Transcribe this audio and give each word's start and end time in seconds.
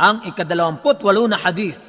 Ang 0.00 0.28
ikadalawamput 0.28 1.00
walo 1.00 1.24
na 1.24 1.40
hadith. 1.40 1.80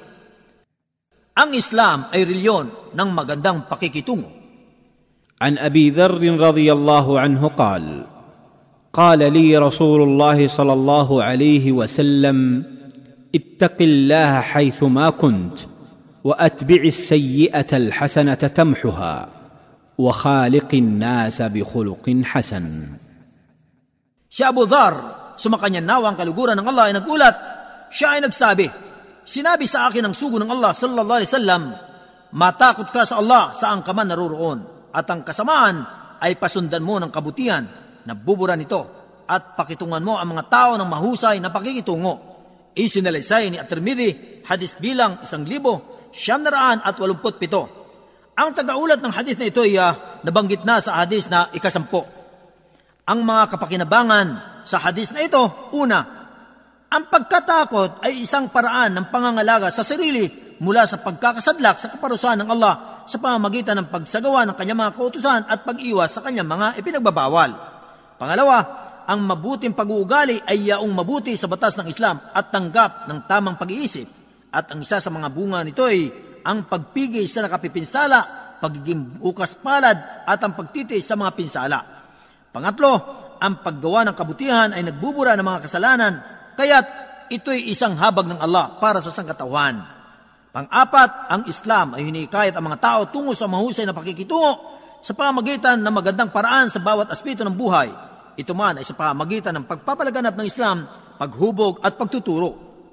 Ang 1.38 1.54
Islam 1.54 2.08
ay 2.10 2.24
reliyon 2.24 2.96
ng 2.96 3.10
magandang 3.12 3.68
pakikitungo. 3.68 4.38
عن 5.38 5.58
ابي 5.58 5.94
ذر 5.94 6.18
رضي 6.18 6.74
الله 6.74 7.20
عنه 7.20 7.48
قال 7.54 8.06
قال 8.94 9.34
لي 9.34 9.58
رسول 9.58 10.02
الله 10.02 10.48
صلى 10.48 10.74
الله 10.74 11.24
عليه 11.24 11.72
وسلم 11.72 12.38
اتق 13.36 13.78
الله 13.82 14.42
حيثما 14.42 15.10
كنت 15.10 15.58
واتبع 16.24 16.82
السيئه 16.82 17.78
الحسنه 17.78 18.34
تمحها 18.34 19.30
وخالق 19.98 20.70
الناس 20.74 21.42
بخلق 21.42 22.06
حسن 22.24 22.66
Si 24.28 24.44
Abu 24.44 24.68
Dhar, 24.68 24.94
sumakanya 25.40 25.82
nawa 25.82 26.14
ang 26.14 26.18
kaluguran 26.20 26.60
ng 26.60 26.68
Allah 26.68 26.92
ay 26.92 26.94
nagulat. 26.94 27.36
siya 27.93 28.17
ay 28.17 28.21
nagsabi, 28.25 28.67
Sinabi 29.23 29.71
sa 29.71 29.87
akin 29.87 30.11
ang 30.11 30.15
sugo 30.19 30.41
ng 30.43 30.51
Allah 30.51 30.75
sallallahu 30.75 31.19
alaihi 31.23 31.31
wasallam, 31.31 31.63
matakot 32.35 32.91
ka 32.91 33.07
sa 33.07 33.23
Allah 33.23 33.55
saan 33.55 33.87
ka 33.87 33.95
man 33.95 34.11
naroroon 34.11 34.91
at 34.91 35.07
ang 35.07 35.23
kasamaan 35.23 35.77
ay 36.19 36.35
pasundan 36.41 36.83
mo 36.83 36.99
ng 36.99 37.11
kabutihan 37.15 37.63
na 38.03 38.19
bubura 38.19 38.59
nito 38.59 39.03
at 39.31 39.55
pakitungan 39.55 40.03
mo 40.03 40.19
ang 40.19 40.35
mga 40.35 40.45
tao 40.51 40.73
ng 40.75 40.89
mahusay 40.91 41.39
na 41.39 41.55
pakikitungo. 41.55 42.35
Isinalaysay 42.75 43.53
ni 43.53 43.61
At-Tirmidhi, 43.61 44.43
hadis 44.49 44.75
bilang 44.81 45.23
isang 45.23 45.47
libo, 45.47 46.09
siyam 46.11 46.43
na 46.43 46.51
raan 46.51 46.79
at 46.83 46.99
walumput 46.99 47.39
pito. 47.39 47.63
Ang 48.33 48.57
tagaulat 48.57 48.99
ng 48.99 49.13
hadis 49.13 49.37
na 49.37 49.47
ito 49.47 49.61
ay 49.63 49.77
uh, 49.77 50.25
nabanggit 50.25 50.65
na 50.65 50.81
sa 50.81 51.05
hadis 51.05 51.29
na 51.29 51.53
ikasampo. 51.53 52.09
Ang 53.07 53.23
mga 53.23 53.55
kapakinabangan 53.55 54.29
sa 54.65 54.81
hadis 54.81 55.13
na 55.13 55.21
ito, 55.21 55.43
una, 55.77 56.22
ang 56.93 57.09
pagkatakot 57.09 58.05
ay 58.05 58.21
isang 58.21 58.53
paraan 58.53 58.93
ng 58.93 59.07
pangangalaga 59.09 59.73
sa 59.73 59.81
sarili 59.81 60.29
mula 60.61 60.85
sa 60.85 61.01
pagkakasadlak 61.01 61.81
sa 61.81 61.89
kaparusahan 61.89 62.45
ng 62.45 62.53
Allah 62.53 63.03
sa 63.09 63.17
pamamagitan 63.17 63.81
ng 63.81 63.89
pagsagawa 63.89 64.45
ng 64.45 64.55
kanyang 64.61 64.85
mga 64.85 64.93
kautusan 64.93 65.41
at 65.49 65.65
pag-iwas 65.65 66.13
sa 66.13 66.21
kanyang 66.21 66.53
mga 66.53 66.77
ipinagbabawal. 66.85 67.51
Pangalawa, 68.21 68.57
ang 69.09 69.25
mabuting 69.25 69.73
pag-uugali 69.73 70.45
ay 70.45 70.69
yaong 70.69 70.93
mabuti 70.93 71.33
sa 71.33 71.49
batas 71.49 71.81
ng 71.81 71.89
Islam 71.89 72.21
at 72.29 72.53
tanggap 72.53 73.09
ng 73.09 73.25
tamang 73.25 73.57
pag-iisip. 73.57 74.07
At 74.53 74.69
ang 74.69 74.85
isa 74.85 75.01
sa 75.01 75.09
mga 75.09 75.33
bunga 75.33 75.65
nito 75.65 75.89
ay 75.89 76.13
ang 76.45 76.69
pagpigil 76.69 77.25
sa 77.25 77.41
nakapipinsala, 77.41 78.21
pagiging 78.61 79.17
bukas 79.17 79.57
palad 79.57 80.29
at 80.29 80.39
ang 80.45 80.53
pagtitiis 80.53 81.09
sa 81.09 81.17
mga 81.17 81.33
pinsala. 81.35 81.79
Pangatlo, 82.53 82.93
ang 83.41 83.65
paggawa 83.65 84.07
ng 84.07 84.15
kabutihan 84.15 84.71
ay 84.77 84.85
nagbubura 84.87 85.35
ng 85.35 85.43
mga 85.43 85.63
kasalanan, 85.67 86.15
kaya't 86.59 86.87
ito'y 87.33 87.73
isang 87.73 87.97
habag 87.97 88.29
ng 88.29 88.41
Allah 88.41 88.77
para 88.77 89.01
sa 89.01 89.09
sangkatauhan. 89.09 89.81
Pang-apat, 90.53 91.33
ang 91.33 91.43
Islam 91.49 91.97
ay 91.97 92.05
hinikayat 92.13 92.53
ang 92.53 92.69
mga 92.69 92.79
tao 92.81 93.01
tungo 93.09 93.33
sa 93.33 93.49
mahusay 93.49 93.89
na 93.89 93.97
pakikitungo 93.97 94.53
sa 95.01 95.17
pamagitan 95.17 95.81
ng 95.81 95.93
magandang 95.93 96.29
paraan 96.29 96.69
sa 96.69 96.79
bawat 96.79 97.09
aspeto 97.09 97.41
ng 97.43 97.57
buhay. 97.57 97.89
Ito 98.37 98.53
man 98.53 98.77
ay 98.77 98.85
sa 98.85 98.93
pamagitan 98.93 99.57
ng 99.57 99.65
pagpapalaganap 99.65 100.37
ng 100.37 100.47
Islam, 100.47 100.85
paghubog 101.17 101.81
at 101.81 101.97
pagtuturo, 101.97 102.51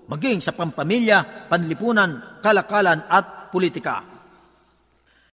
maging 0.08 0.40
sa 0.40 0.56
pampamilya, 0.56 1.48
panlipunan, 1.52 2.40
kalakalan 2.40 3.04
at 3.12 3.52
politika. 3.52 4.19